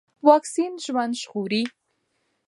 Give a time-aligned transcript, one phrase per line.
[0.27, 1.63] واکسين ژوند ژغوري.